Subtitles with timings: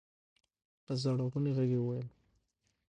[0.85, 2.07] په ژړغوني غږ يې وويل.